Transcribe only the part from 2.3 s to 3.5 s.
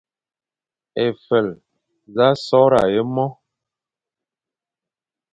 sorga e mo.